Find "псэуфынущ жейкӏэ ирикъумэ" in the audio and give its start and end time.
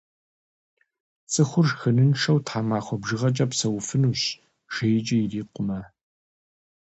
3.51-5.79